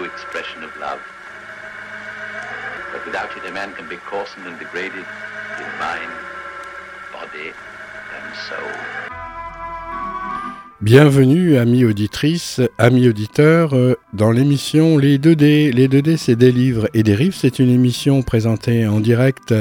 [0.00, 1.00] expression of love.
[2.92, 5.04] But without it, a man can be and degraded
[5.62, 6.12] in mind,
[7.12, 7.52] body,
[8.16, 8.72] and soul.
[10.80, 15.72] Bienvenue, amis auditrices, amis auditeurs, euh, dans l'émission Les 2D.
[15.72, 17.36] Les 2D, c'est des livres et des rives.
[17.36, 19.54] C'est une émission présentée en direct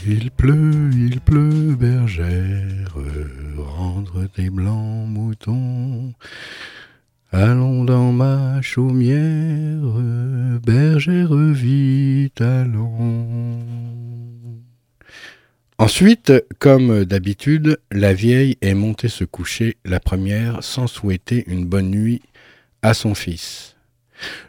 [0.04, 2.96] Il pleut, il pleut, bergère,
[3.56, 6.12] rendre tes blancs moutons.
[7.30, 9.80] Allons dans ma chaumière,
[10.64, 13.60] bergère, vite allons.
[15.78, 21.90] Ensuite, comme d'habitude, la vieille est montée se coucher la première sans souhaiter une bonne
[21.90, 22.22] nuit
[22.82, 23.76] à son fils.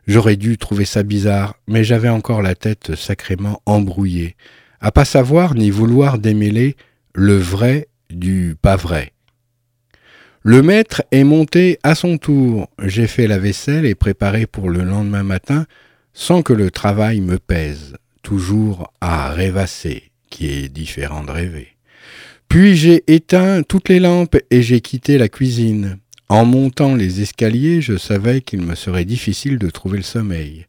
[0.08, 4.36] J'aurais dû trouver ça bizarre, mais j'avais encore la tête sacrément embrouillée
[4.84, 6.76] à pas savoir ni vouloir démêler
[7.16, 9.14] le vrai du pas vrai.
[10.44, 12.68] Le maître est monté à son tour.
[12.84, 15.66] J'ai fait la vaisselle et préparé pour le lendemain matin
[16.14, 21.70] sans que le travail me pèse, toujours à rêvasser, qui est différent de rêver.
[22.50, 25.98] Puis j'ai éteint toutes les lampes et j'ai quitté la cuisine.
[26.28, 30.66] En montant les escaliers, je savais qu'il me serait difficile de trouver le sommeil.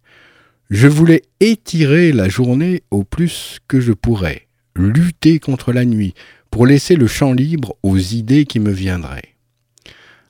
[0.71, 6.15] Je voulais étirer la journée au plus que je pourrais, lutter contre la nuit,
[6.51, 9.35] pour laisser le champ libre aux idées qui me viendraient.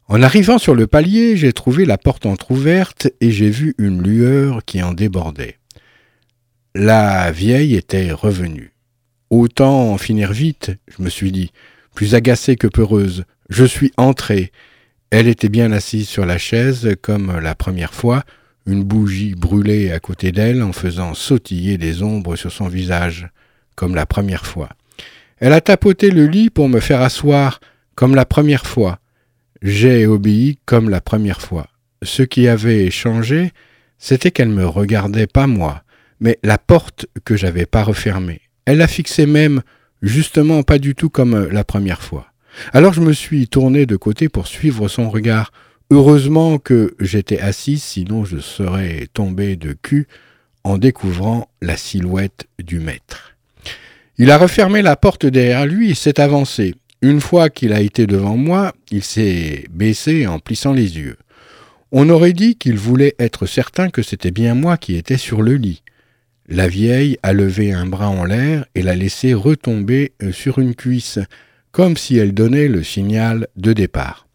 [0.06, 4.64] En arrivant sur le palier, j'ai trouvé la porte entr'ouverte et j'ai vu une lueur
[4.64, 5.58] qui en débordait.
[6.74, 8.72] La vieille était revenue.
[9.30, 11.52] Autant en finir vite, je me suis dit,
[11.94, 13.24] plus agacée que peureuse.
[13.48, 14.50] Je suis entré.
[15.10, 18.24] Elle était bien assise sur la chaise comme la première fois,
[18.66, 23.28] une bougie brûlée à côté d'elle en faisant sautiller des ombres sur son visage,
[23.75, 24.70] comme la première fois.
[25.38, 27.60] Elle a tapoté le lit pour me faire asseoir,
[27.94, 28.98] comme la première fois.
[29.62, 31.69] J'ai obéi comme la première fois.
[32.02, 33.52] Ce qui avait changé,
[33.98, 35.82] c'était qu'elle me regardait pas moi,
[36.20, 38.41] mais la porte que j'avais pas refermée.
[38.66, 39.62] Elle la fixait même
[40.02, 42.26] justement pas du tout comme la première fois.
[42.72, 45.52] Alors je me suis tourné de côté pour suivre son regard,
[45.90, 50.08] Heureusement que j'étais assis, sinon je serais tombé de cul
[50.64, 53.36] en découvrant la silhouette du maître.
[54.16, 56.74] Il a refermé la porte derrière lui et s'est avancé.
[57.02, 61.18] Une fois qu'il a été devant moi, il s'est baissé en plissant les yeux.
[61.92, 65.54] On aurait dit qu'il voulait être certain que c'était bien moi qui étais sur le
[65.54, 65.82] lit.
[66.48, 70.74] La vieille a levé un bras en l'air et l'a laissé retomber euh, sur une
[70.74, 71.18] cuisse,
[71.72, 74.26] comme si elle donnait le signal de départ.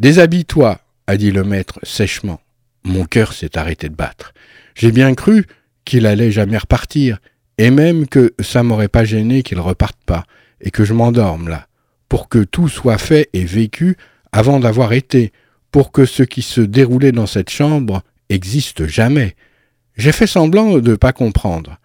[0.00, 2.40] Déshabille-toi, a dit le maître sèchement.
[2.84, 4.32] Mon cœur s'est arrêté de battre.
[4.74, 5.44] J'ai bien cru
[5.84, 7.18] qu'il allait jamais repartir,
[7.58, 10.24] et même que ça m'aurait pas gêné qu'il reparte pas,
[10.62, 11.66] et que je m'endorme là,
[12.08, 13.98] pour que tout soit fait et vécu
[14.32, 15.34] avant d'avoir été,
[15.70, 19.36] pour que ce qui se déroulait dans cette chambre existe jamais.
[19.98, 21.78] J'ai fait semblant de ne pas comprendre.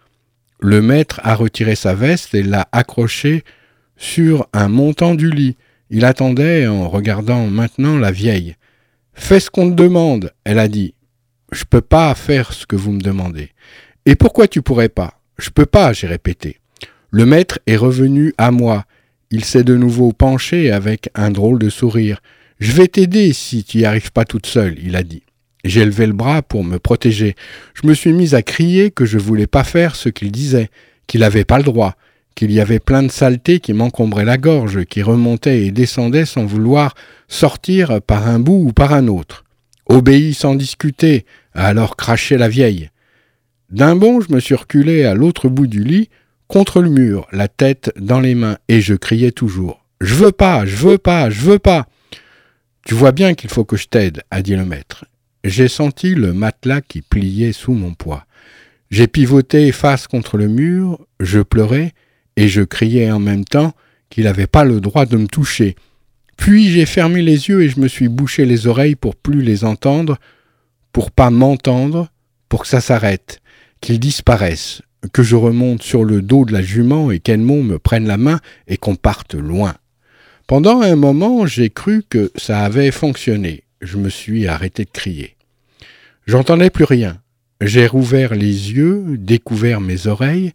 [0.58, 3.44] Le maître a retiré sa veste et l'a accrochée
[3.98, 5.58] sur un montant du lit,
[5.90, 8.56] il attendait en regardant maintenant la vieille.
[9.14, 10.94] Fais ce qu'on te demande, elle a dit.
[11.52, 13.50] Je peux pas faire ce que vous me demandez.
[14.04, 15.20] Et pourquoi tu pourrais pas?
[15.38, 16.58] Je peux pas, j'ai répété.
[17.10, 18.84] Le maître est revenu à moi.
[19.30, 22.20] Il s'est de nouveau penché avec un drôle de sourire.
[22.58, 25.22] Je vais t'aider si tu n'y arrives pas toute seule, il a dit.
[25.64, 27.34] J'ai levé le bras pour me protéger.
[27.74, 30.68] Je me suis mis à crier que je voulais pas faire ce qu'il disait,
[31.06, 31.96] qu'il n'avait pas le droit,
[32.36, 36.44] qu'il y avait plein de saletés qui m'encombraient la gorge, qui remontaient et descendaient sans
[36.44, 36.94] vouloir
[37.26, 39.44] sortir par un bout ou par un autre.
[39.86, 41.24] Obéis sans discuter,
[41.54, 42.90] alors craché la vieille.
[43.70, 46.10] D'un bond, je me suis reculé à l'autre bout du lit,
[46.46, 49.84] contre le mur, la tête dans les mains, et je criais toujours.
[50.00, 51.88] Je veux pas, je veux pas, je veux pas.
[52.86, 55.06] Tu vois bien qu'il faut que je t'aide, a dit le maître.
[55.42, 58.26] J'ai senti le matelas qui pliait sous mon poids.
[58.90, 61.92] J'ai pivoté face contre le mur, je pleurais,
[62.36, 63.74] et je criais en même temps
[64.10, 65.76] qu'il n'avait pas le droit de me toucher.
[66.36, 69.64] Puis j'ai fermé les yeux et je me suis bouché les oreilles pour plus les
[69.64, 70.18] entendre,
[70.92, 72.08] pour pas m'entendre,
[72.48, 73.40] pour que ça s'arrête,
[73.80, 78.06] qu'il disparaisse, que je remonte sur le dos de la jument et qu'Edmond me prenne
[78.06, 79.74] la main et qu'on parte loin.
[80.46, 83.64] Pendant un moment, j'ai cru que ça avait fonctionné.
[83.80, 85.36] Je me suis arrêté de crier.
[86.26, 87.18] J'entendais plus rien.
[87.60, 90.52] J'ai rouvert les yeux, découvert mes oreilles,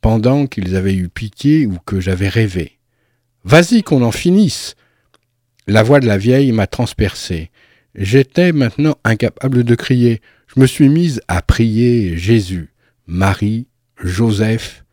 [0.00, 2.78] pendant qu'ils avaient eu pitié ou que j'avais rêvé.
[3.44, 4.74] Vas-y qu'on en finisse.
[5.66, 7.50] La voix de la vieille m'a transpercé.
[7.94, 10.20] J'étais maintenant incapable de crier.
[10.54, 12.72] Je me suis mise à prier Jésus,
[13.06, 13.66] Marie,
[14.02, 14.84] Joseph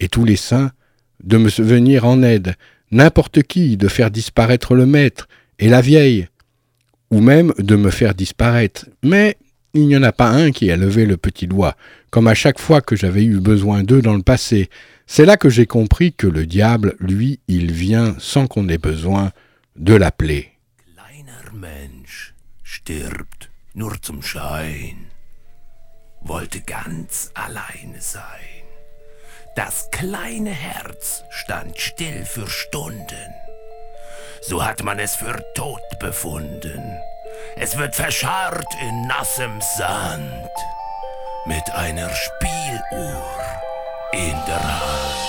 [0.00, 0.72] et tous les saints
[1.22, 2.54] de me venir en aide,
[2.90, 5.28] n'importe qui, de faire disparaître le maître
[5.58, 6.28] et la vieille,
[7.10, 8.86] ou même de me faire disparaître.
[9.02, 9.36] Mais
[9.74, 11.76] il n'y en a pas un qui a levé le petit doigt,
[12.10, 14.70] comme à chaque fois que j'avais eu besoin d'eux dans le passé.
[15.06, 19.32] C'est là que j'ai compris que le diable, lui, il vient sans qu'on ait besoin
[19.76, 20.50] de l'appeler.
[34.46, 36.98] So hat man es für tot befunden.
[37.56, 40.50] Es wird verscharrt in nassem Sand
[41.46, 43.38] mit einer Spieluhr
[44.12, 45.23] in der Hand.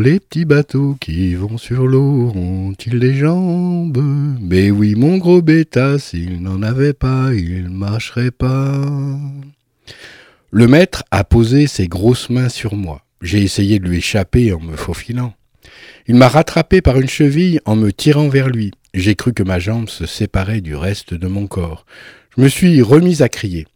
[0.00, 4.02] Les petits bateaux qui vont sur l'eau ont-ils des jambes?
[4.40, 8.88] Mais oui, mon gros bêta, s'il n'en avait pas, il marcherait pas.
[10.50, 13.04] Le maître a posé ses grosses mains sur moi.
[13.20, 15.34] J'ai essayé de lui échapper en me faufilant.
[16.06, 18.70] Il m'a rattrapé par une cheville en me tirant vers lui.
[18.94, 21.84] J'ai cru que ma jambe se séparait du reste de mon corps.
[22.36, 23.66] Je me suis remis à crier.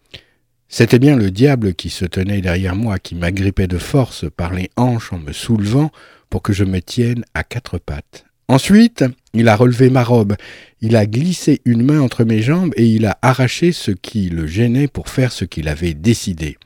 [0.77, 4.71] C'était bien le diable qui se tenait derrière moi, qui m'agrippait de force par les
[4.77, 5.93] hanches en me soulevant
[6.31, 8.25] pour que je me tienne à quatre pattes.
[8.49, 9.05] Ensuite,
[9.35, 10.35] il a relevé ma robe,
[10.81, 14.49] il a glissé une main entre mes jambes et il a arraché ce qui le
[14.49, 16.59] gênait pour faire ce qu'il avait décidé.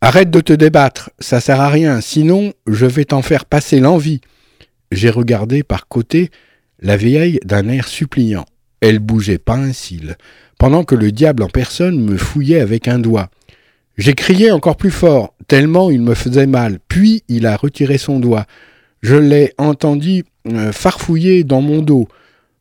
[0.00, 4.22] Arrête de te débattre, ça sert à rien, sinon je vais t'en faire passer l'envie.
[4.90, 6.32] J'ai regardé par côté
[6.80, 8.46] la vieille d'un air suppliant.
[8.80, 10.16] Elle bougeait pas un cil,
[10.60, 13.30] pendant que le diable en personne me fouillait avec un doigt.
[13.96, 18.20] J'ai crié encore plus fort, tellement il me faisait mal, puis il a retiré son
[18.20, 18.44] doigt.
[19.00, 22.08] Je l'ai entendu euh, farfouiller dans mon dos.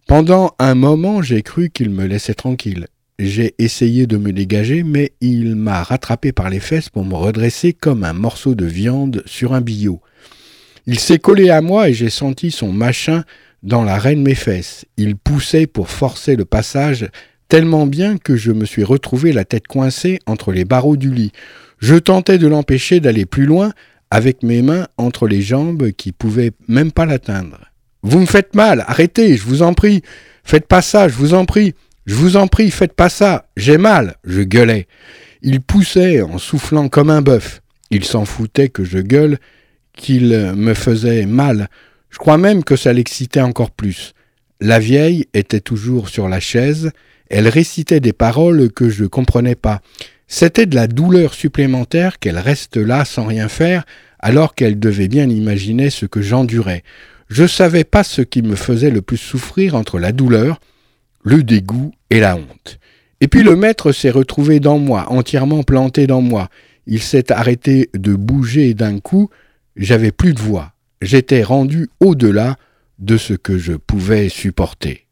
[0.08, 2.88] Pendant un moment, j'ai cru qu'il me laissait tranquille.
[3.20, 7.74] J'ai essayé de me dégager, mais il m'a rattrapé par les fesses pour me redresser
[7.74, 10.00] comme un morceau de viande sur un billot.
[10.88, 13.26] Il s'est collé à moi et j'ai senti son machin
[13.62, 14.86] dans l'arrêt de mes fesses.
[14.96, 17.10] Il poussait pour forcer le passage
[17.50, 21.32] tellement bien que je me suis retrouvé la tête coincée entre les barreaux du lit.
[21.80, 23.74] Je tentais de l'empêcher d'aller plus loin
[24.12, 27.60] avec mes mains entre les jambes qui pouvaient même pas l'atteindre.
[28.04, 30.02] Vous me faites mal, arrêtez, je vous en prie.
[30.44, 31.74] Faites pas ça, je vous en prie.
[32.06, 33.50] Je vous en prie, faites pas ça.
[33.58, 34.88] J'ai mal, je gueulais.
[35.42, 37.62] Il poussait en soufflant comme un bœuf.
[37.92, 39.38] Il s'en foutait que je gueule,
[39.94, 41.70] qu'il me faisait mal.
[42.10, 44.14] Je crois même que ça l'excitait encore plus.
[44.62, 46.92] La vieille était toujours sur la chaise,
[47.30, 49.82] elle récitait des paroles que je comprenais pas.
[50.28, 53.86] C'était de la douleur supplémentaire qu'elle reste là sans rien faire,
[54.20, 56.84] alors qu'elle devait bien imaginer ce que j'endurais.
[57.30, 60.60] Je savais pas ce qui me faisait le plus souffrir entre la douleur,
[61.24, 62.80] le dégoût et la honte.
[63.22, 66.50] Et puis le maître s'est retrouvé dans moi, entièrement planté dans moi.
[66.88, 69.30] Il s'est arrêté de bouger d'un coup,
[69.76, 70.74] j'avais plus de voix.
[71.02, 72.56] J'étais rendu au-delà
[72.98, 75.09] de ce que je pouvais supporter.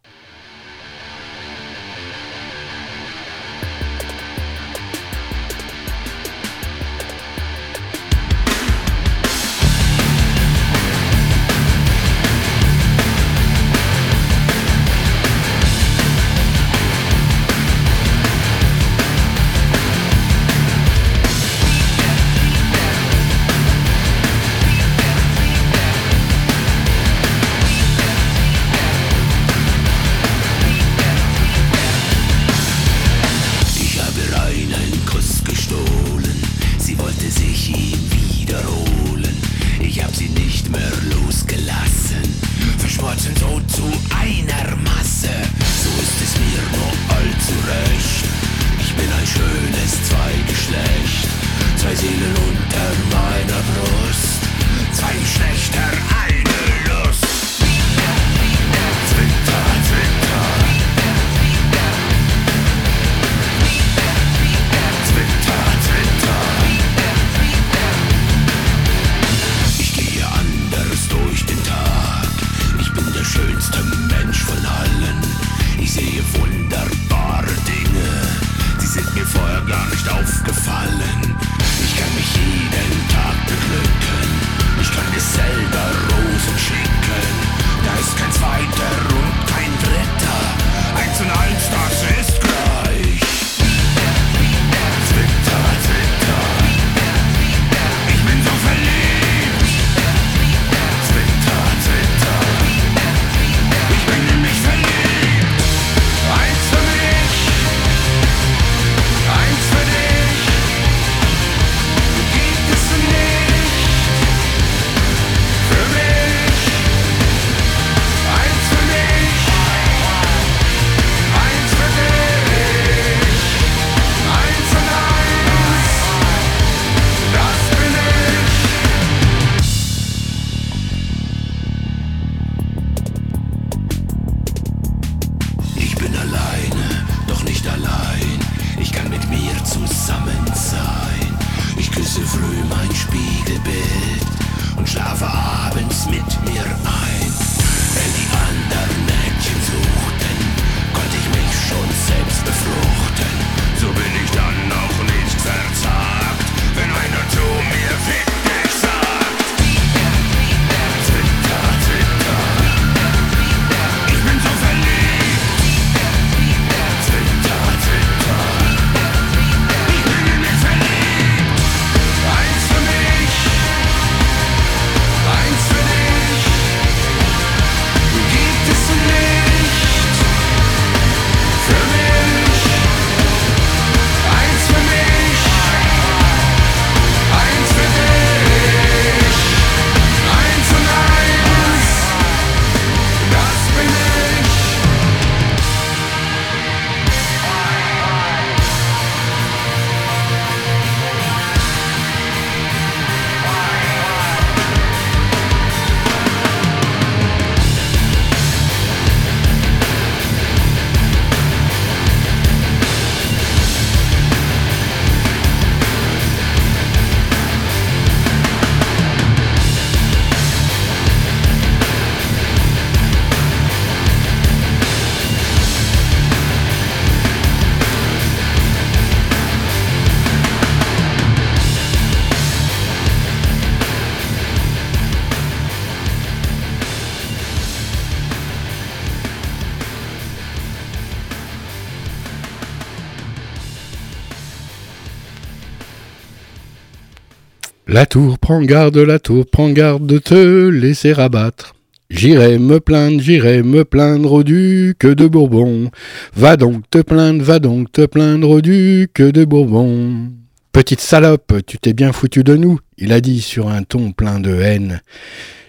[247.97, 251.73] La tour, prends garde, la tour, prends garde de te laisser abattre.
[252.11, 255.89] J'irai me plaindre, j'irai me plaindre au duc de Bourbon.
[256.35, 260.29] Va donc te plaindre, va donc te plaindre au duc de Bourbon.
[260.71, 264.39] Petite salope, tu t'es bien foutu de nous, il a dit sur un ton plein
[264.39, 265.01] de haine.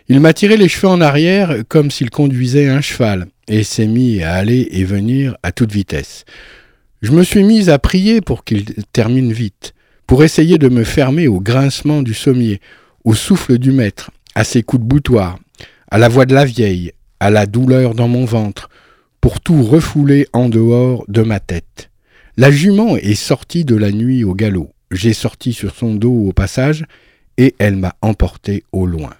[0.08, 4.22] Il m'a tiré les cheveux en arrière comme s'il conduisait un cheval, et s'est mis
[4.22, 6.26] à aller et venir à toute vitesse.
[7.00, 9.72] Je me suis mise à prier pour qu'il termine vite,
[10.08, 12.60] pour essayer de me fermer au grincement du sommier,
[13.04, 15.38] au souffle du maître, à ses coups de boutoir,
[15.90, 18.70] à la voix de la vieille, à la douleur dans mon ventre,
[19.20, 21.90] pour tout refouler en dehors de ma tête.
[22.38, 24.72] La jument est sortie de la nuit au galop.
[24.90, 26.86] J'ai sorti sur son dos au passage,
[27.36, 29.12] et elle m'a emporté au loin.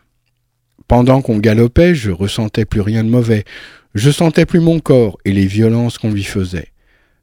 [0.88, 3.44] Pendant qu'on galopait, je ressentais plus rien de mauvais.
[3.94, 6.68] Je sentais plus mon corps et les violences qu'on lui faisait.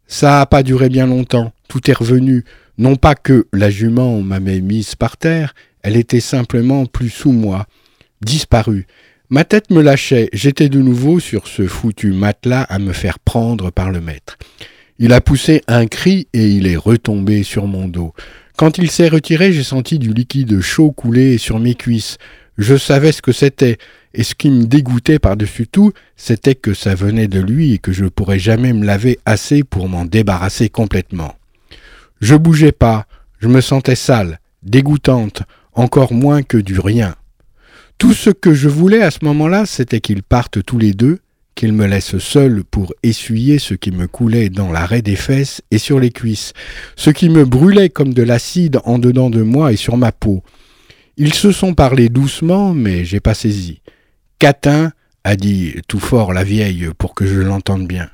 [0.06, 1.51] Ça a pas duré bien longtemps.
[1.67, 2.45] Tout est revenu.
[2.77, 7.67] Non pas que la jument m'avait mise par terre, elle était simplement plus sous moi,
[8.21, 8.88] disparue.
[9.29, 13.71] Ma tête me lâchait, j'étais de nouveau sur ce foutu matelas à me faire prendre
[13.71, 14.38] par le maître.
[14.99, 18.13] Il a poussé un cri et il est retombé sur mon dos.
[18.57, 22.17] Quand il s'est retiré, j'ai senti du liquide chaud couler sur mes cuisses.
[22.57, 23.77] Je savais ce que c'était,
[24.13, 27.91] et ce qui me dégoûtait par-dessus tout, c'était que ça venait de lui et que
[27.91, 31.35] je ne pourrais jamais me laver assez pour m'en débarrasser complètement.
[32.21, 33.06] Je bougeais pas,
[33.39, 37.15] je me sentais sale, dégoûtante, encore moins que du rien.
[37.97, 41.19] Tout ce que je voulais à ce moment-là, c'était qu'ils partent tous les deux,
[41.56, 45.78] qu'ils me laissent seul pour essuyer ce qui me coulait dans l'arrêt des fesses et
[45.78, 46.54] sur les cuisses,
[46.95, 50.43] ce qui me brûlait comme de l'acide en dedans de moi et sur ma peau.
[51.17, 53.82] Ils se sont parlé doucement, mais j'ai pas saisi.
[54.39, 54.91] Catin,
[55.25, 58.10] a dit tout fort la vieille pour que je l'entende bien.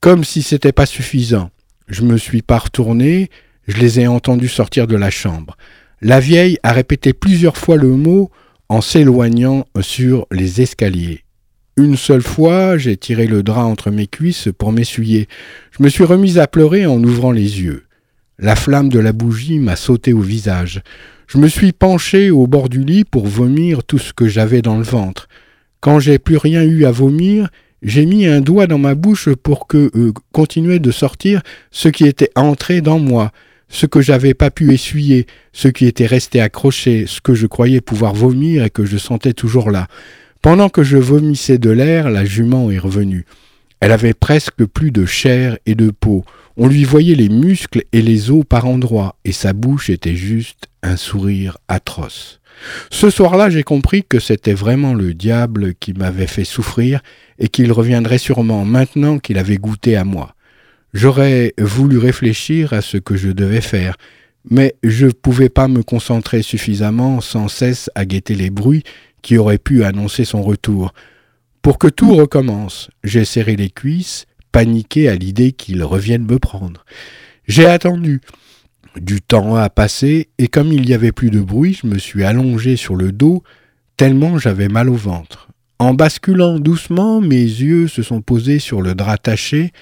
[0.00, 1.50] Comme si c'était pas suffisant.
[1.86, 3.30] Je me suis pas retourné,
[3.66, 5.56] je les ai entendus sortir de la chambre.
[6.00, 8.30] La vieille a répété plusieurs fois le mot
[8.68, 11.22] en s'éloignant sur les escaliers.
[11.76, 15.28] Une seule fois, j'ai tiré le drap entre mes cuisses pour m'essuyer.
[15.76, 17.84] Je me suis remise à pleurer en ouvrant les yeux.
[18.38, 20.82] La flamme de la bougie m'a sauté au visage.
[21.26, 24.78] Je me suis penché au bord du lit pour vomir tout ce que j'avais dans
[24.78, 25.28] le ventre.
[25.80, 27.48] Quand j'ai plus rien eu à vomir,
[27.82, 32.06] j'ai mis un doigt dans ma bouche pour que euh, continuait de sortir ce qui
[32.06, 33.32] était entré dans moi,
[33.68, 37.80] ce que j'avais pas pu essuyer, ce qui était resté accroché, ce que je croyais
[37.80, 39.88] pouvoir vomir et que je sentais toujours là.
[40.42, 43.24] Pendant que je vomissais de l'air, la jument est revenue.
[43.80, 46.24] Elle avait presque plus de chair et de peau.
[46.56, 50.68] On lui voyait les muscles et les os par endroits, et sa bouche était juste
[50.82, 52.40] un sourire atroce.
[52.90, 57.00] Ce soir-là, j'ai compris que c'était vraiment le diable qui m'avait fait souffrir
[57.38, 60.35] et qu'il reviendrait sûrement maintenant qu'il avait goûté à moi.
[60.96, 63.98] J'aurais voulu réfléchir à ce que je devais faire,
[64.48, 68.82] mais je ne pouvais pas me concentrer suffisamment sans cesse à guetter les bruits
[69.20, 70.94] qui auraient pu annoncer son retour.
[71.60, 76.86] Pour que tout recommence, j'ai serré les cuisses, paniqué à l'idée qu'il revienne me prendre.
[77.46, 78.22] J'ai attendu.
[78.98, 82.24] Du temps a passé, et comme il n'y avait plus de bruit, je me suis
[82.24, 83.42] allongé sur le dos,
[83.98, 85.48] tellement j'avais mal au ventre.
[85.78, 89.72] En basculant doucement, mes yeux se sont posés sur le drap taché,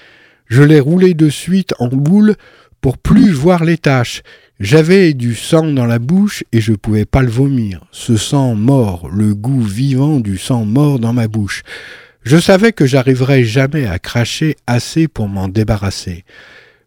[0.47, 2.35] je l'ai roulé de suite en boule
[2.81, 4.21] pour plus voir les taches.
[4.59, 7.85] J'avais du sang dans la bouche et je pouvais pas le vomir.
[7.91, 11.63] Ce sang mort, le goût vivant du sang mort dans ma bouche.
[12.23, 16.25] Je savais que j'arriverais jamais à cracher assez pour m'en débarrasser.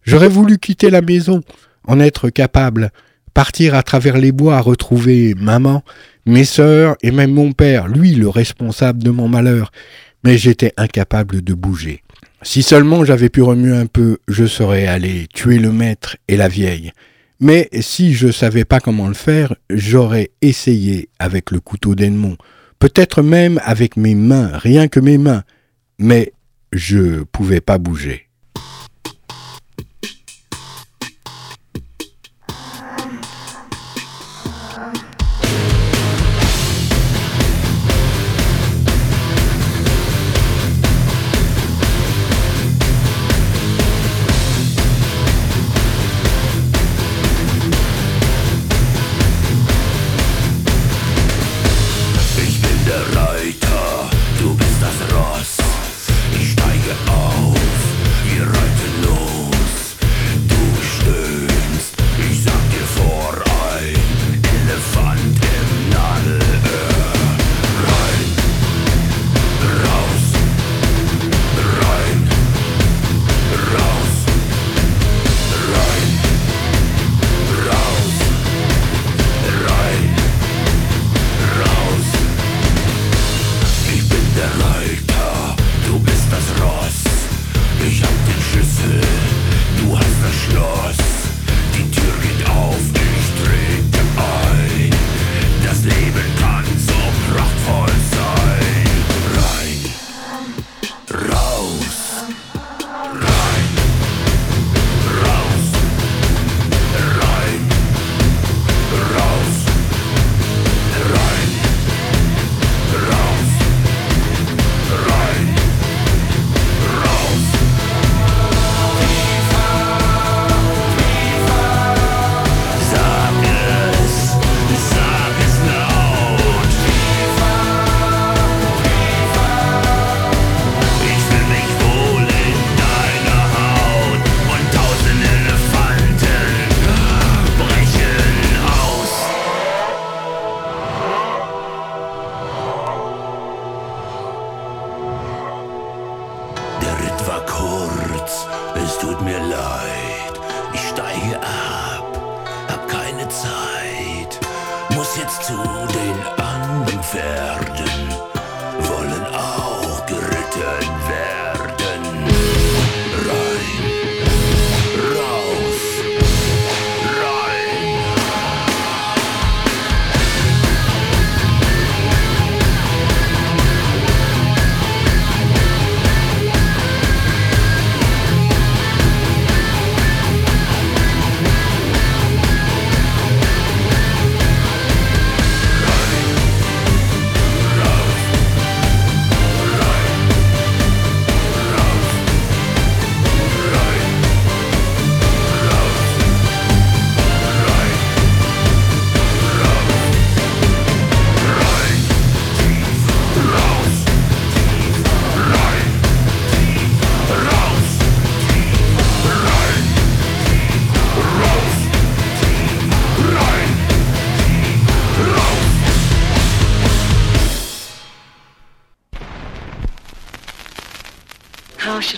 [0.03, 1.43] J'aurais voulu quitter la maison,
[1.87, 2.91] en être capable,
[3.35, 5.85] partir à travers les bois, retrouver maman,
[6.27, 9.71] mes sœurs et même mon père, lui le responsable de mon malheur,
[10.25, 12.03] mais j'étais incapable de bouger.
[12.43, 16.49] Si seulement j'avais pu remuer un peu, je serais allé tuer le maître et la
[16.49, 16.93] vieille.
[17.41, 22.37] Mais si je savais pas comment le faire, j'aurais essayé avec le couteau d'Edmond,
[22.79, 25.43] peut-être même avec mes mains, rien que mes mains,
[25.99, 26.33] mais
[26.73, 28.28] je pouvais pas bouger.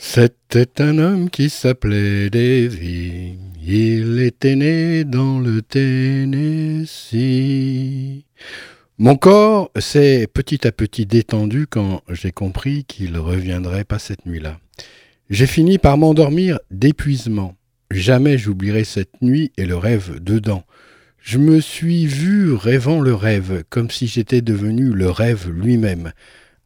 [0.00, 3.34] C'était un homme qui s'appelait Davy.
[3.60, 6.94] Il était né dans le Tennessee.
[8.98, 14.60] Mon corps s'est petit à petit détendu quand j'ai compris qu'il reviendrait pas cette nuit-là.
[15.30, 17.56] J'ai fini par m'endormir d'épuisement.
[17.90, 20.62] Jamais j'oublierai cette nuit et le rêve dedans.
[21.18, 26.12] Je me suis vu rêvant le rêve, comme si j'étais devenu le rêve lui-même.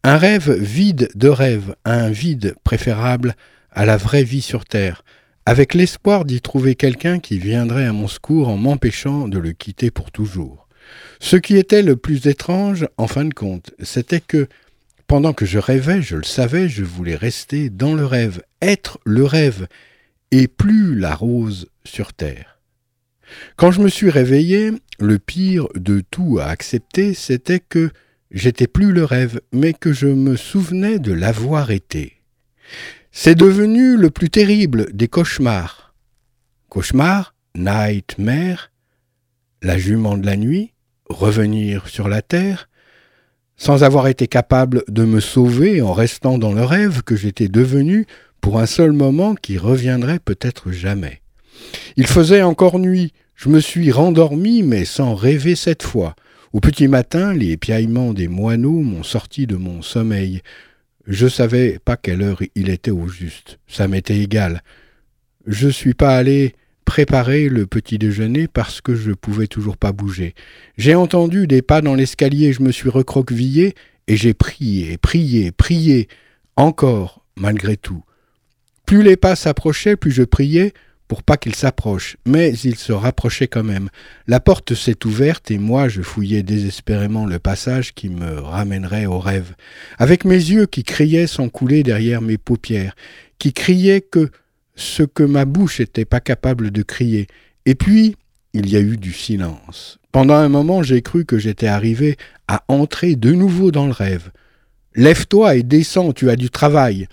[0.04, 3.36] Un rêve vide de rêve, un vide préférable
[3.70, 5.04] à la vraie vie sur Terre,
[5.46, 9.92] avec l'espoir d'y trouver quelqu'un qui viendrait à mon secours en m'empêchant de le quitter
[9.92, 10.66] pour toujours.
[11.20, 14.48] Ce qui était le plus étrange, en fin de compte, c'était que,
[15.06, 19.24] pendant que je rêvais, je le savais, je voulais rester dans le rêve, être le
[19.24, 19.68] rêve,
[20.32, 22.58] et plus la rose sur terre.
[23.54, 27.92] Quand je me suis réveillé, le pire de tout à accepter, c'était que
[28.32, 32.22] j'étais plus le rêve, mais que je me souvenais de l'avoir été.
[33.12, 35.94] C'est devenu le plus terrible des cauchemars.
[36.68, 38.70] Cauchemar, nightmare,
[39.60, 40.72] la jument de la nuit,
[41.08, 42.68] revenir sur la terre,
[43.56, 48.06] sans avoir été capable de me sauver en restant dans le rêve que j'étais devenu
[48.40, 51.20] pour un seul moment qui reviendrait peut-être jamais.
[51.96, 56.16] Il faisait encore nuit, je me suis rendormi mais sans rêver cette fois.
[56.52, 60.42] Au petit matin, les piaillements des moineaux m'ont sorti de mon sommeil.
[61.06, 63.58] Je savais pas quelle heure il était au juste.
[63.66, 64.62] Ça m'était égal.
[65.46, 70.34] Je suis pas allé préparer le petit déjeuner parce que je pouvais toujours pas bouger.
[70.76, 73.74] J'ai entendu des pas dans l'escalier, je me suis recroquevillé
[74.06, 76.08] et j'ai prié, prié, prié,
[76.56, 78.04] encore, malgré tout.
[78.84, 80.74] Plus les pas s'approchaient, plus je priais,
[81.12, 83.90] pour pas qu'il s'approche, mais il se rapprochait quand même.
[84.27, 89.18] La porte s'est ouverte et moi je fouillais désespérément le passage qui me ramènerait au
[89.18, 89.55] rêve,
[89.98, 92.96] avec mes yeux qui criaient sans couler derrière mes paupières,
[93.38, 94.31] qui criaient que
[94.75, 97.27] ce que ma bouche n'était pas capable de crier.
[97.66, 98.16] Et puis,
[98.55, 99.98] il y a eu du silence.
[100.12, 102.16] Pendant un moment, j'ai cru que j'étais arrivé
[102.48, 104.31] à entrer de nouveau dans le rêve.
[104.94, 107.07] Lève-toi et descends, tu as du travail.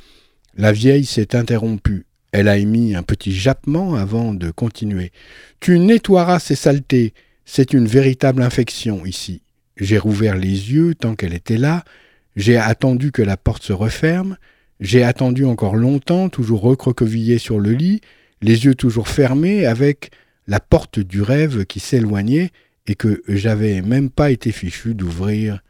[0.55, 2.05] La vieille s'est interrompue.
[2.31, 5.11] Elle a émis un petit jappement avant de continuer.
[5.59, 7.13] Tu nettoieras ces saletés.
[7.45, 9.41] C'est une véritable infection ici.
[9.77, 11.83] J'ai rouvert les yeux tant qu'elle était là.
[12.35, 14.37] J'ai attendu que la porte se referme.
[14.79, 18.01] J'ai attendu encore longtemps, toujours recroquevillé sur le lit,
[18.41, 20.11] les yeux toujours fermés, avec
[20.47, 22.51] la porte du rêve qui s'éloignait
[22.87, 25.61] et que j'avais même pas été fichu d'ouvrir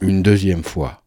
[0.00, 1.02] une deuxième fois.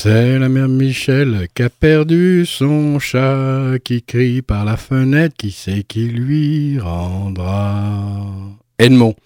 [0.00, 5.50] C'est la mère Michel qui a perdu son chat, qui crie par la fenêtre, qui
[5.50, 8.24] sait qui lui rendra.
[8.78, 9.16] Edmond.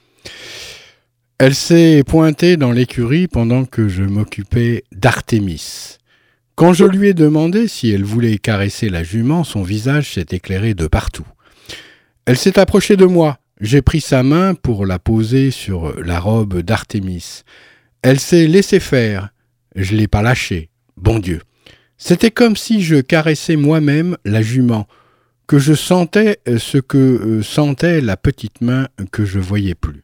[1.37, 5.99] Elle s'est pointée dans l'écurie pendant que je m'occupais d'Artémis.
[6.55, 10.73] Quand je lui ai demandé si elle voulait caresser la jument, son visage s'est éclairé
[10.73, 11.27] de partout.
[12.25, 13.37] Elle s'est approchée de moi.
[13.61, 17.43] J'ai pris sa main pour la poser sur la robe d'Artémis.
[18.01, 19.32] Elle s'est laissée faire.
[19.77, 20.69] Je l'ai pas lâchée.
[20.97, 21.41] Bon Dieu.
[21.97, 24.89] C'était comme si je caressais moi-même la jument,
[25.47, 30.03] que je sentais euh, ce que euh, sentait la petite main que je voyais plus.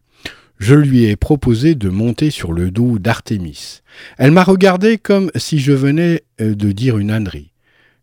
[0.58, 3.80] Je lui ai proposé de monter sur le dos d'Artémis.
[4.16, 7.52] Elle m'a regardé comme si je venais euh, de dire une ânerie.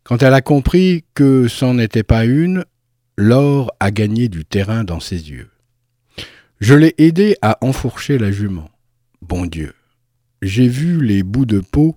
[0.03, 2.65] Quand elle a compris que c'en n'était pas une,
[3.17, 5.49] l'or a gagné du terrain dans ses yeux.
[6.59, 8.69] Je l'ai aidé à enfourcher la jument.
[9.21, 9.73] Bon Dieu.
[10.45, 11.95] J'ai vu les bouts de peau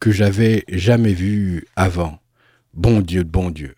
[0.00, 2.18] que j'avais jamais vus avant.
[2.72, 3.74] Bon Dieu de bon Dieu.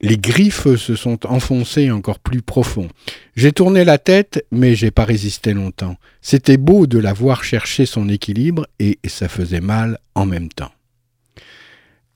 [0.00, 2.86] Les griffes se sont enfoncées encore plus profond.
[3.34, 5.96] J'ai tourné la tête, mais j'ai pas résisté longtemps.
[6.20, 10.70] C'était beau de la voir chercher son équilibre et ça faisait mal en même temps.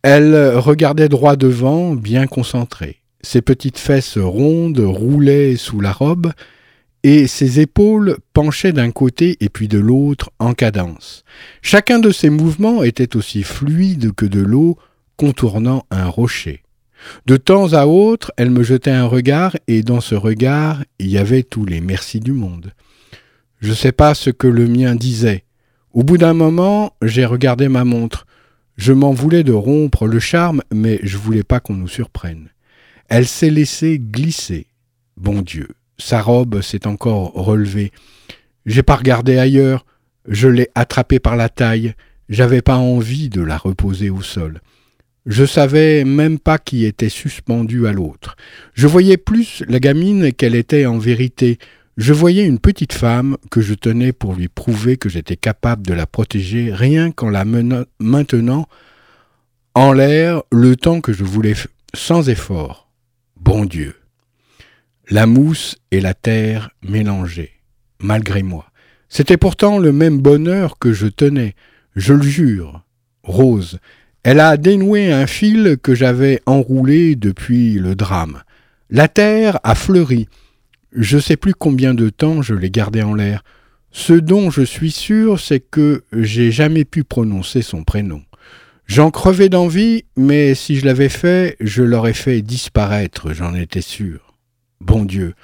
[0.03, 3.01] Elle regardait droit devant, bien concentrée.
[3.23, 6.31] Ses petites fesses rondes roulaient sous la robe,
[7.09, 11.23] et ses épaules penchaient d'un côté et puis de l'autre en cadence.
[11.63, 14.77] Chacun de ses mouvements était aussi fluide que de l'eau
[15.17, 16.65] contournant un rocher.
[17.25, 21.17] De temps à autre, elle me jetait un regard, et dans ce regard, il y
[21.17, 22.73] avait tous les merci du monde.
[23.61, 25.45] Je ne sais pas ce que le mien disait.
[25.93, 28.27] Au bout d'un moment, j'ai regardé ma montre.
[28.77, 32.49] Je m'en voulais de rompre le charme, mais je voulais pas qu'on nous surprenne.
[33.09, 34.67] Elle s'est laissée glisser.
[35.17, 37.93] Bon Dieu, sa robe s'est encore relevée.
[38.65, 39.87] J'ai pas regardé ailleurs.
[40.29, 41.95] Je l'ai attrapée par la taille.
[42.29, 44.61] J'avais pas envie de la reposer au sol.
[45.27, 48.37] Je savais même pas qui était suspendu à l'autre.
[48.75, 51.59] Je voyais plus la gamine qu'elle était en vérité.
[51.97, 55.95] Je voyais une petite femme que je tenais pour lui prouver que j'étais capable de
[55.95, 58.69] la protéger rien qu'en la maintenant
[59.75, 61.55] en l'air le temps que je voulais
[61.95, 62.89] sans effort.
[63.37, 63.95] Bon Dieu.
[65.09, 67.53] La mousse et la terre mélangées,
[68.01, 68.67] malgré moi.
[69.09, 71.55] C'était pourtant le même bonheur que je tenais,
[71.95, 72.83] je le jure.
[73.23, 73.79] Rose,
[74.25, 78.43] elle a dénoué un fil que j'avais enroulé depuis le drame.
[78.91, 80.29] La terre a fleuri.
[80.91, 83.45] Je sais plus combien de temps je l'ai gardé en l'air.
[83.93, 88.23] Ce dont je suis sûr, c'est que j'ai jamais pu prononcer son prénom.
[88.89, 94.26] J'en crevais d'envie, mais si je l'avais fait, je l'aurais fait disparaître, j'en étais sûr.
[94.81, 95.35] Bon Dieu.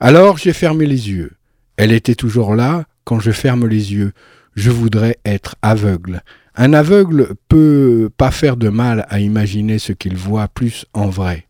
[0.00, 1.32] Alors j'ai fermé les yeux.
[1.76, 4.12] Elle était toujours là quand je ferme les yeux.
[4.54, 6.22] Je voudrais être aveugle.
[6.54, 11.46] Un aveugle peut pas faire de mal à imaginer ce qu'il voit plus en vrai.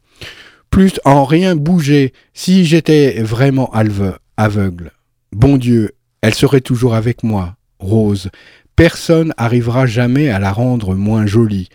[0.70, 3.72] Plus en rien bouger si j'étais vraiment
[4.36, 4.92] aveugle.
[5.32, 8.30] Bon Dieu, elle serait toujours avec moi, Rose.
[8.76, 11.68] Personne arrivera jamais à la rendre moins jolie,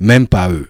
[0.00, 0.68] même pas eux.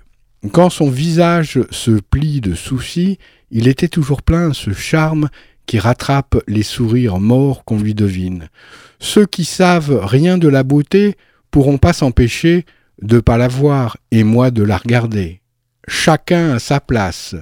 [0.52, 3.18] Quand son visage se plie de soucis,
[3.56, 5.30] il était toujours plein ce charme
[5.64, 8.50] qui rattrape les sourires morts qu'on lui devine.
[8.98, 11.16] Ceux qui savent rien de la beauté
[11.50, 12.66] pourront pas s'empêcher
[13.00, 15.40] de pas la voir et moi de la regarder.
[15.88, 17.34] Chacun à sa place.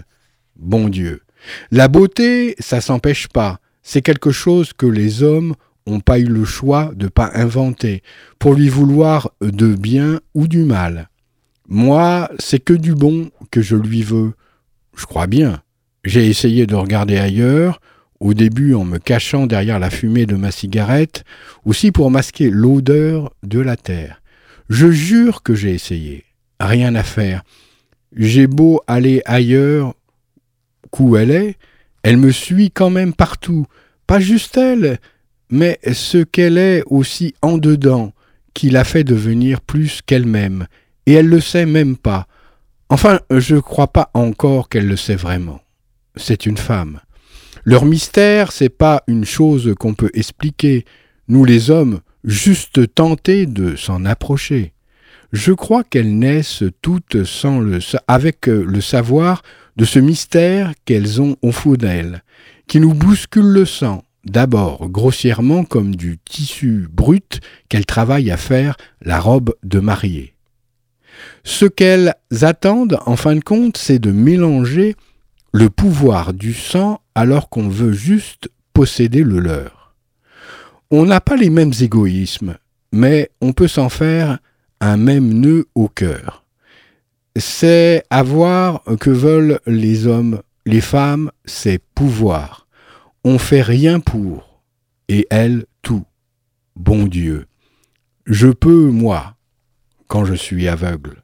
[0.54, 1.22] Bon Dieu.
[1.72, 3.58] La beauté, ça s'empêche pas.
[3.82, 8.04] C'est quelque chose que les hommes ont pas eu le choix de pas inventer
[8.38, 11.10] pour lui vouloir de bien ou du mal.
[11.66, 14.34] Moi, c'est que du bon que je lui veux.
[14.96, 15.63] Je crois bien.
[16.04, 17.80] J'ai essayé de regarder ailleurs,
[18.20, 21.24] au début en me cachant derrière la fumée de ma cigarette,
[21.64, 24.20] aussi pour masquer l'odeur de la terre.
[24.68, 26.24] Je jure que j'ai essayé.
[26.60, 27.42] Rien à faire.
[28.14, 29.94] J'ai beau aller ailleurs
[30.90, 31.56] qu'où elle est,
[32.02, 33.66] elle me suit quand même partout.
[34.06, 34.98] Pas juste elle,
[35.48, 38.12] mais ce qu'elle est aussi en dedans
[38.52, 40.66] qui l'a fait devenir plus qu'elle-même,
[41.06, 42.26] et elle le sait même pas.
[42.88, 45.63] Enfin, je crois pas encore qu'elle le sait vraiment.
[46.16, 47.00] C'est une femme.
[47.64, 50.84] Leur mystère, c'est pas une chose qu'on peut expliquer,
[51.28, 54.72] nous les hommes, juste tenter de s'en approcher.
[55.32, 59.42] Je crois qu'elles naissent toutes sans le, avec le savoir
[59.76, 62.22] de ce mystère qu'elles ont au fond d'elles,
[62.68, 68.76] qui nous bouscule le sang, d'abord grossièrement comme du tissu brut qu'elles travaillent à faire
[69.02, 70.34] la robe de mariée.
[71.44, 74.96] Ce qu'elles attendent, en fin de compte, c'est de mélanger
[75.54, 79.94] le pouvoir du sang alors qu'on veut juste posséder le leur.
[80.90, 82.56] On n'a pas les mêmes égoïsmes,
[82.90, 84.40] mais on peut s'en faire
[84.80, 86.44] un même nœud au cœur.
[87.36, 92.66] C'est avoir que veulent les hommes, les femmes, c'est pouvoir.
[93.22, 94.60] On fait rien pour,
[95.06, 96.04] et elle tout.
[96.74, 97.46] Bon Dieu,
[98.26, 99.36] je peux, moi,
[100.08, 101.23] quand je suis aveugle.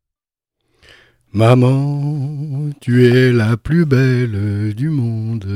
[1.33, 5.47] Maman, tu es la plus belle du monde.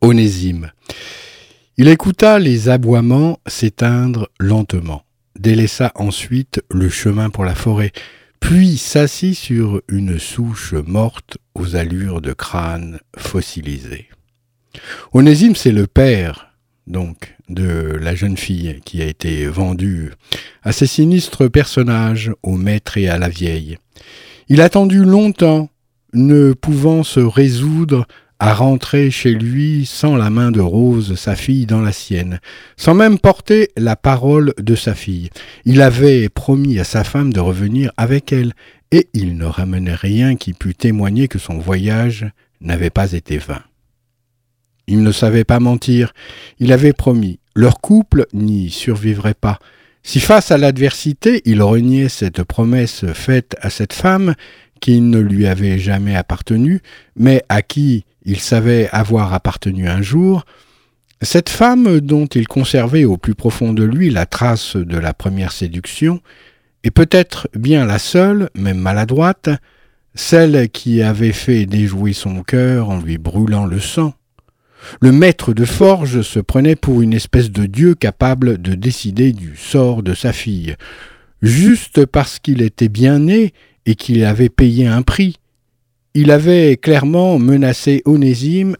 [0.00, 0.70] Onésime.
[1.76, 5.02] Il écouta les aboiements s'éteindre lentement,
[5.36, 7.90] délaissa ensuite le chemin pour la forêt,
[8.38, 14.06] puis s'assit sur une souche morte aux allures de crâne fossilisé.
[15.12, 16.54] Onésime, c'est le père,
[16.86, 20.12] donc, de la jeune fille qui a été vendue
[20.62, 23.78] à ces sinistres personnages, au maître et à la vieille.
[24.48, 25.70] Il attendu longtemps,
[26.12, 28.06] ne pouvant se résoudre
[28.38, 32.40] à rentrer chez lui sans la main de Rose, sa fille, dans la sienne,
[32.76, 35.30] sans même porter la parole de sa fille.
[35.64, 38.52] Il avait promis à sa femme de revenir avec elle,
[38.90, 42.26] et il ne ramenait rien qui pût témoigner que son voyage
[42.60, 43.62] n'avait pas été vain.
[44.86, 46.12] Il ne savait pas mentir,
[46.58, 49.58] il avait promis, leur couple n'y survivrait pas.
[50.06, 54.34] Si face à l'adversité il reniait cette promesse faite à cette femme,
[54.80, 56.82] qui ne lui avait jamais appartenu,
[57.16, 60.44] mais à qui il savait avoir appartenu un jour,
[61.22, 65.52] cette femme dont il conservait au plus profond de lui la trace de la première
[65.52, 66.20] séduction,
[66.84, 69.48] et peut-être bien la seule, même maladroite,
[70.14, 74.12] celle qui avait fait déjouer son cœur en lui brûlant le sang.
[75.00, 79.56] Le maître de forge se prenait pour une espèce de dieu capable de décider du
[79.56, 80.76] sort de sa fille,
[81.42, 83.52] juste parce qu'il était bien né
[83.86, 85.36] et qu'il avait payé un prix,
[86.14, 88.76] il avait clairement menacé Onésime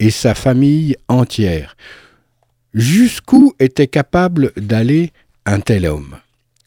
[0.00, 1.76] et sa famille entière.
[2.74, 5.12] Jusqu'où était capable d'aller
[5.44, 6.16] un tel homme?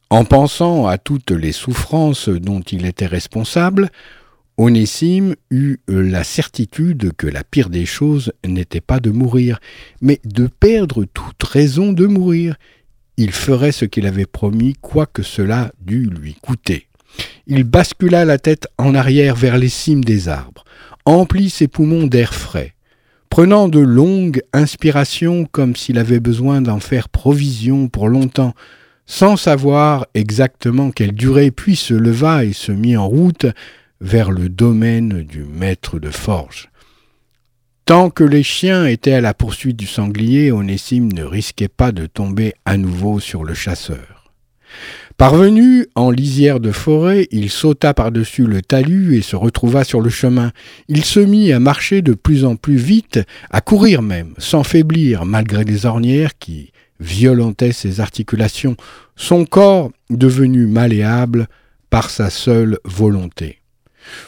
[0.10, 3.90] En pensant à toutes les souffrances dont il était responsable,
[4.62, 9.60] Onésime eut la certitude que la pire des choses n'était pas de mourir,
[10.02, 12.58] mais de perdre toute raison de mourir.
[13.18, 16.86] Il ferait ce qu'il avait promis, quoi que cela dût lui coûter.
[17.48, 20.64] Il bascula la tête en arrière vers les cimes des arbres,
[21.06, 22.76] emplit ses poumons d'air frais,
[23.32, 28.54] prenant de longues inspirations comme s'il avait besoin d'en faire provision pour longtemps,
[29.08, 33.48] sans savoir exactement quelle durée, puis se leva et se mit en route
[34.02, 36.70] vers le domaine du maître de forge.
[37.86, 42.08] Tant que les chiens étaient à la poursuite du sanglier, Onésime ne risquait pas de
[42.08, 44.32] tomber à nouveau sur le chasseur.
[45.18, 50.10] Parvenu en lisière de forêt, il sauta par-dessus le talus et se retrouva sur le
[50.10, 50.52] chemin.
[50.88, 53.20] Il se mit à marcher de plus en plus vite,
[53.52, 58.76] à courir même, sans faiblir malgré les ornières qui violentaient ses articulations,
[59.16, 61.48] son corps devenu malléable
[61.90, 63.61] par sa seule volonté.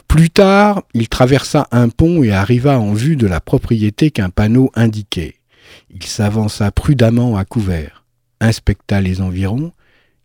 [0.08, 4.70] Plus tard, il traversa un pont et arriva en vue de la propriété qu'un panneau
[4.74, 5.36] indiquait.
[5.90, 8.04] Il s'avança prudemment à couvert,
[8.40, 9.72] inspecta les environs,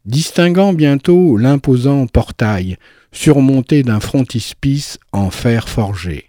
[0.06, 2.78] distinguant bientôt l'imposant portail
[3.12, 6.26] surmonté d'un frontispice en fer forgé.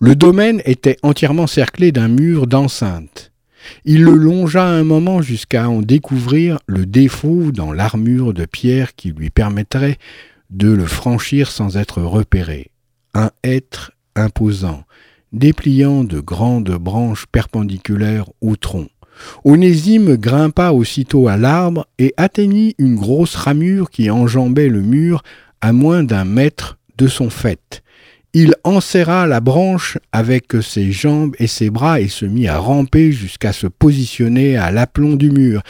[0.00, 3.32] Le domaine était entièrement cerclé d'un mur d'enceinte.
[3.84, 9.12] Il le longea un moment jusqu'à en découvrir le défaut dans l'armure de pierre qui
[9.12, 9.98] lui permettrait
[10.50, 12.70] de le franchir sans être repéré.
[13.14, 14.84] Un être imposant,
[15.32, 18.88] dépliant de grandes branches perpendiculaires au tronc.
[19.44, 25.22] Onésime grimpa aussitôt à l'arbre et atteignit une grosse ramure qui enjambait le mur
[25.60, 27.82] à moins d'un mètre de son fait.
[28.34, 33.10] Il enserra la branche avec ses jambes et ses bras et se mit à ramper
[33.10, 35.62] jusqu'à se positionner à l'aplomb du mur.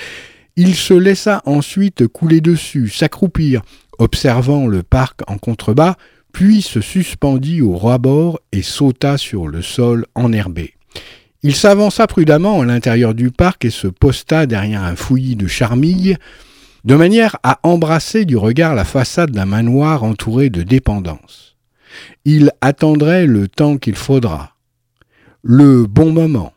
[0.56, 3.62] Il se laissa ensuite couler dessus, s'accroupir,
[3.98, 5.96] observant le parc en contrebas,
[6.32, 10.74] puis se suspendit au ras-bord et sauta sur le sol enherbé.
[11.42, 16.16] Il s'avança prudemment à l'intérieur du parc et se posta derrière un fouillis de charmilles,
[16.84, 21.56] de manière à embrasser du regard la façade d'un manoir entouré de dépendances.
[22.24, 24.54] Il attendrait le temps qu'il faudra,
[25.42, 26.52] le bon moment.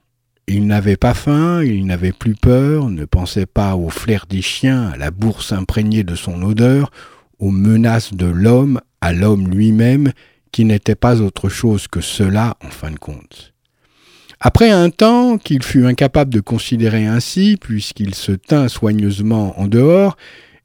[0.47, 4.89] Il n'avait pas faim, il n'avait plus peur, ne pensait pas au flair des chiens,
[4.89, 6.91] à la bourse imprégnée de son odeur,
[7.41, 10.13] aux menaces de l'homme, à l'homme lui-même,
[10.53, 13.53] qui n'était pas autre chose que cela en fin de compte.
[14.39, 20.17] Après un temps qu'il fut incapable de considérer ainsi, puisqu'il se tint soigneusement en dehors,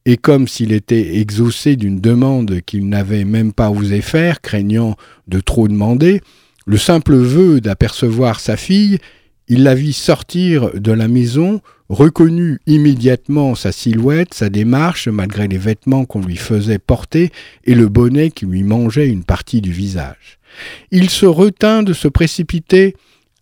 [0.05, 4.97] et comme s'il était exaucé d'une demande qu'il n'avait même pas osé faire, craignant
[5.27, 6.21] de trop demander,
[6.69, 8.99] Le simple vœu d'apercevoir sa fille,
[9.47, 15.59] il la vit sortir de la maison, reconnut immédiatement sa silhouette, sa démarche, malgré les
[15.59, 17.31] vêtements qu'on lui faisait porter
[17.65, 20.39] et le bonnet qui lui mangeait une partie du visage.
[20.91, 22.97] Il se retint de se précipiter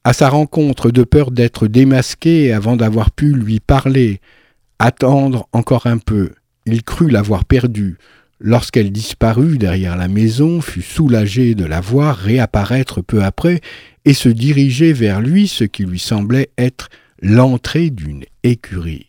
[0.04, 4.20] à sa rencontre de peur d'être démasqué avant d'avoir pu lui parler,
[4.78, 6.30] attendre encore un peu.
[6.66, 7.96] Il crut l'avoir perdue.
[8.40, 13.60] Lorsqu'elle disparut derrière la maison, fut soulagé de la voir réapparaître peu après
[14.04, 16.90] et se diriger vers lui ce qui lui semblait être
[17.24, 19.06] l'entrée d'une écurie.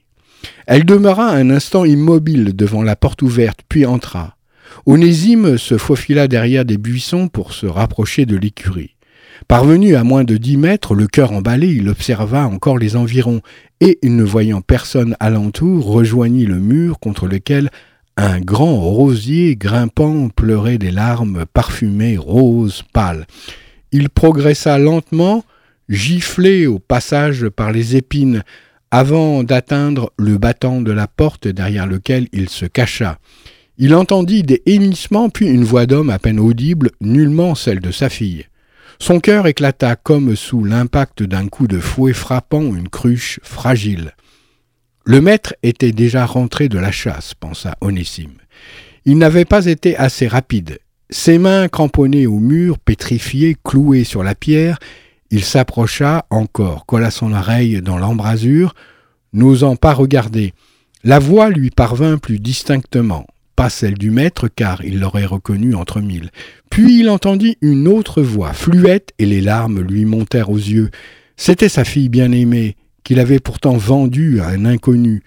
[0.67, 4.37] Elle demeura un instant immobile devant la porte ouverte, puis entra.
[4.85, 8.95] Onésime se faufila derrière des buissons pour se rapprocher de l'écurie.
[9.49, 13.41] Parvenu à moins de dix mètres, le cœur emballé, il observa encore les environs,
[13.81, 17.69] et, ne voyant personne alentour, rejoignit le mur contre lequel
[18.15, 23.27] un grand rosier grimpant pleurait des larmes parfumées roses pâles.
[23.91, 25.43] Il progressa lentement,
[25.89, 28.43] giflé au passage par les épines,
[28.91, 33.19] avant d'atteindre le battant de la porte derrière lequel il se cacha.
[33.77, 38.09] Il entendit des hennissements, puis une voix d'homme à peine audible, nullement celle de sa
[38.09, 38.45] fille.
[38.99, 44.13] Son cœur éclata comme sous l'impact d'un coup de fouet frappant une cruche fragile.
[45.03, 48.37] Le maître était déjà rentré de la chasse, pensa Onésime.
[49.03, 50.79] Il n'avait pas été assez rapide.
[51.09, 54.79] Ses mains cramponnées au mur, pétrifiées, clouées sur la pierre,
[55.35, 58.73] il s'approcha encore, colla son oreille dans l'embrasure,
[59.33, 60.53] n'osant pas regarder.
[61.03, 66.01] La voix lui parvint plus distinctement pas celle du maître, car il l'aurait reconnue entre
[66.01, 66.29] mille.
[66.69, 70.89] Puis il entendit une autre voix, fluette, et les larmes lui montèrent aux yeux.
[71.37, 75.23] C'était sa fille bien-aimée, qu'il avait pourtant vendue à un inconnu.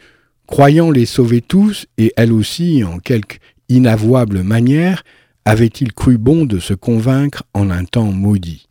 [0.46, 3.38] Croyant les sauver tous, et elle aussi, en quelque
[3.68, 5.04] inavouable manière,
[5.44, 8.67] avait-il cru bon de se convaincre en un temps maudit.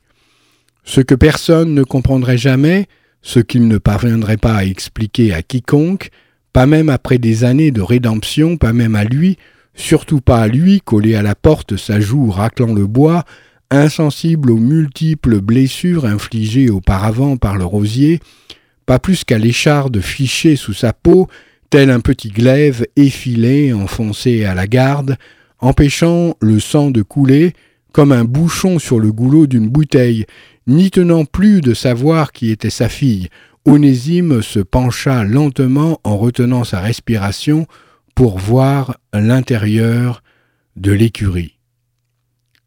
[0.88, 2.88] Ce que personne ne comprendrait jamais,
[3.22, 6.12] ce qu'il ne parviendrait pas à expliquer à quiconque,
[6.54, 9.38] pas même après des années de rédemption, pas même à lui,
[9.76, 13.26] surtout pas à lui, collé à la porte, sa joue raclant le bois,
[13.70, 18.22] insensible aux multiples blessures infligées auparavant par le rosier,
[18.86, 21.28] pas plus qu'à l'écharde fichée sous sa peau,
[21.70, 25.18] tel un petit glaive effilé enfoncé à la garde,
[25.60, 27.52] empêchant le sang de couler,
[27.92, 30.26] comme un bouchon sur le goulot d'une bouteille,
[30.68, 33.30] n'y tenant plus de savoir qui était sa fille,
[33.66, 37.68] Onésime se pencha lentement en retenant sa respiration
[38.16, 40.24] pour voir l'intérieur
[40.76, 41.58] de l'écurie.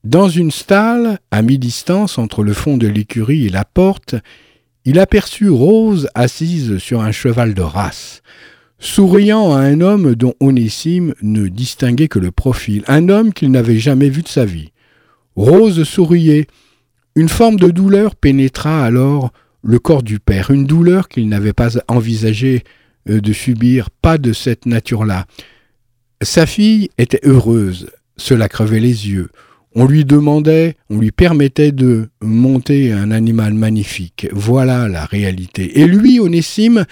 [0.05, 4.15] Dans une stalle, à mi-distance entre le fond de l'écurie et la porte,
[4.87, 8.23] il aperçut Rose assise sur un cheval de race,
[8.79, 13.79] souriant à un homme dont Onésime ne distinguait que le profil, un homme qu'il n'avait
[13.79, 14.73] jamais vu de sa vie.
[15.37, 16.47] Rose souriait.
[17.17, 19.33] Une forme de douleur pénétra alors
[19.63, 22.65] le corps du père, une douleur qu'il n'avait pas envisagé
[23.09, 25.27] euh, de subir, pas de cette nature-là.
[26.23, 29.29] Sa fille était heureuse, cela crevait les yeux.
[29.75, 34.29] On lui demandait, on lui permettait de monter un animal magnifique.
[34.33, 35.81] Voilà la réalité.
[35.81, 36.85] Et lui, Onésime,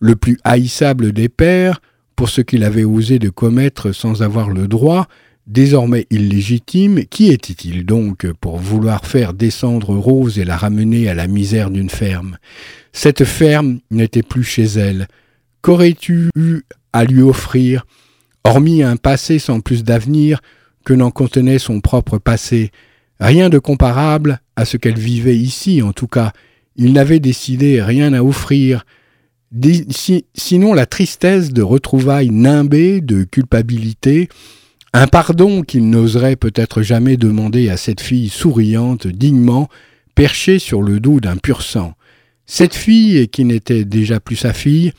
[0.00, 1.80] le plus haïssable des pères,
[2.16, 5.06] pour ce qu'il avait osé de commettre sans avoir le droit,
[5.48, 11.26] Désormais illégitime, qui était-il donc pour vouloir faire descendre Rose et la ramener à la
[11.26, 12.36] misère d'une ferme?
[12.92, 15.08] Cette ferme n'était plus chez elle.
[15.62, 16.60] Qu'aurais-tu eu
[16.92, 17.86] à lui offrir,
[18.44, 20.42] hormis un passé sans plus d'avenir
[20.84, 22.70] que n'en contenait son propre passé
[23.18, 26.34] Rien de comparable à ce qu'elle vivait ici, en tout cas.
[26.76, 28.84] Il n'avait décidé rien à offrir,
[30.34, 34.28] sinon la tristesse de retrouvailles nimbées de culpabilité,
[34.94, 39.68] un pardon qu'il n'oserait peut-être jamais demander à cette fille souriante, dignement,
[40.14, 41.94] perchée sur le dos d'un pur sang.
[42.46, 44.92] Cette fille qui n'était déjà plus sa fille,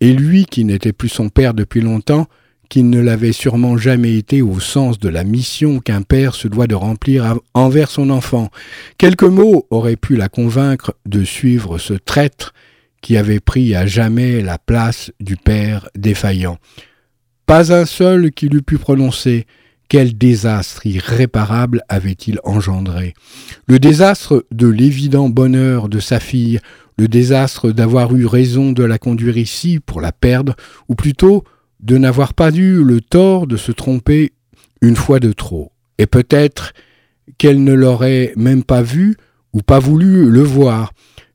[0.00, 2.26] et lui qui n'était plus son père depuis longtemps,
[2.68, 6.66] qui ne l'avait sûrement jamais été au sens de la mission qu'un père se doit
[6.66, 8.50] de remplir envers son enfant.
[8.98, 12.54] Quelques mots auraient pu la convaincre de suivre ce traître
[13.02, 16.58] qui avait pris à jamais la place du père défaillant.
[17.46, 19.46] Pas un seul qui l'eût pu prononcer.
[19.88, 23.12] Quel désastre irréparable avait-il engendré
[23.66, 26.58] Le désastre de l'évident bonheur de sa fille,
[26.96, 30.56] le désastre d'avoir eu raison de la conduire ici pour la perdre,
[30.88, 31.44] ou plutôt
[31.80, 34.32] de n'avoir pas eu le tort de se tromper
[34.80, 35.70] une fois de trop.
[35.98, 36.72] Et peut-être
[37.36, 39.16] qu'elle ne l'aurait même pas vu
[39.52, 40.92] ou pas voulu le voir,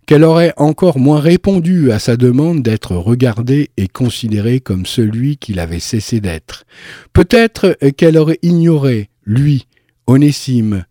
[0.10, 5.60] qu'elle aurait encore moins répondu à sa demande d'être regardée et considérée comme celui qu'il
[5.60, 6.66] avait cessé d'être.
[7.14, 9.68] Peut-être qu'elle aurait ignoré, lui,
[10.08, 10.84] Onésime,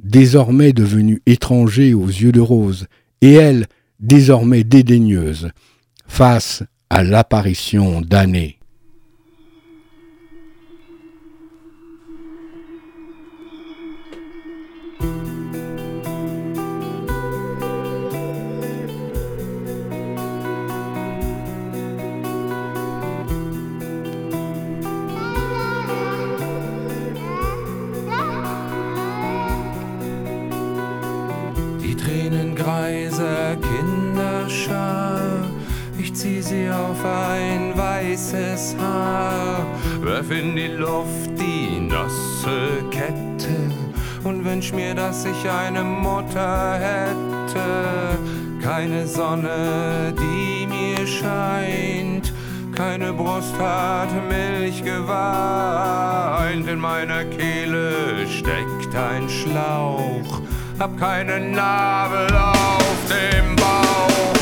[0.00, 2.88] désormais devenu étranger aux yeux de rose,
[3.20, 3.66] et elle,
[4.00, 5.50] désormais dédaigneuse,
[6.08, 8.58] face à l'apparition d'années.
[40.78, 43.70] Werf in die nasse Kette
[44.24, 48.18] und wünsch mir, dass ich eine Mutter hätte.
[48.62, 52.32] Keine Sonne, die mir scheint,
[52.74, 56.66] keine Brust hat Milch geweint.
[56.66, 60.40] In meiner Kehle steckt ein Schlauch,
[60.78, 64.33] hab keinen Nabel auf dem Bauch.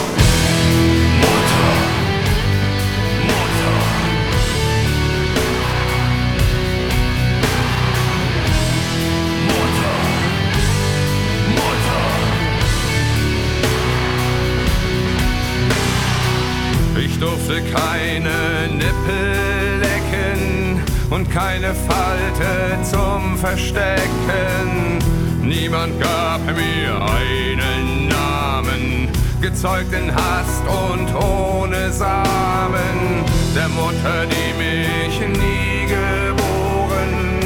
[17.22, 24.98] Durfte keine Nippel lecken und keine Falte zum Verstecken.
[25.40, 29.08] Niemand gab mir einen Namen,
[29.40, 33.24] gezeugt in Hast und ohne Samen.
[33.54, 37.38] Der Mutter, die mich nie geboren,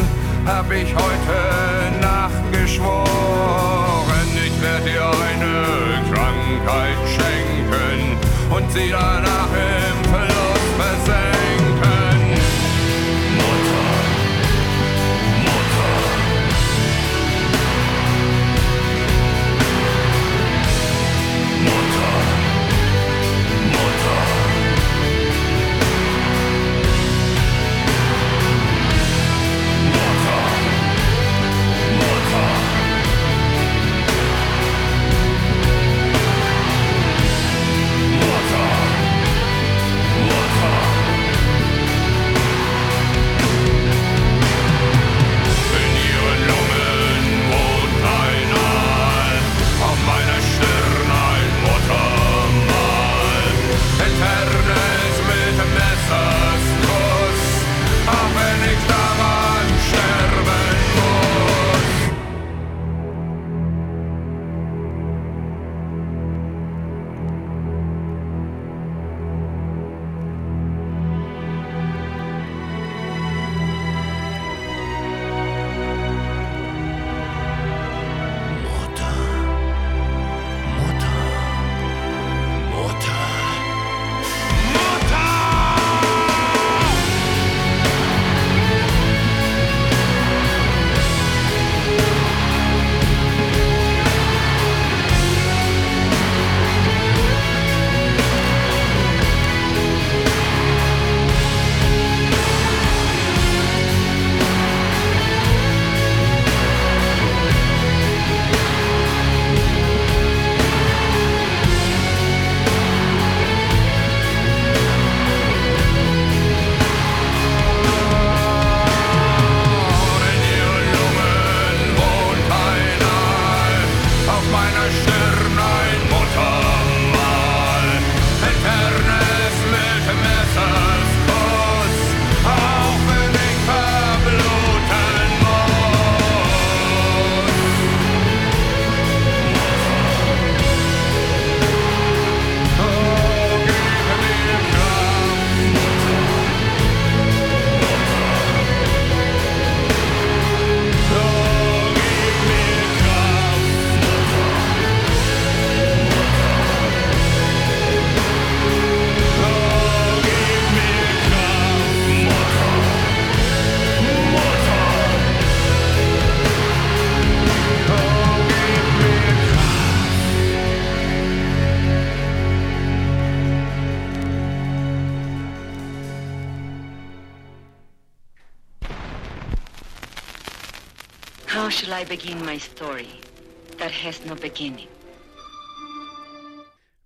[0.47, 7.56] hab ich heute Nacht geschworen, ich werde dir eine Krankheit schenken
[8.51, 11.56] und sie danach im Verlust versenken.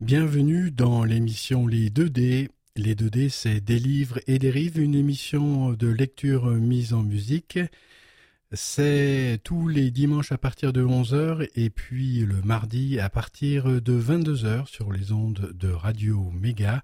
[0.00, 2.50] Bienvenue dans l'émission Les 2D.
[2.76, 7.58] Les 2D, c'est des livres et des rives, une émission de lecture mise en musique.
[8.52, 13.98] C'est tous les dimanches à partir de 11h et puis le mardi à partir de
[13.98, 16.82] 22h sur les ondes de Radio Méga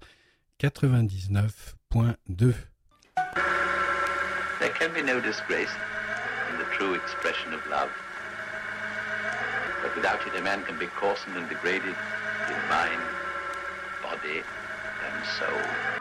[0.59, 2.53] 99.2.
[4.59, 5.75] There can be no disgrace
[6.51, 7.91] in the true expression of love.
[9.81, 11.95] But without it, a man can be coarsened and degraded
[12.49, 13.03] in mind,
[14.01, 14.43] body,
[15.05, 15.96] and soul.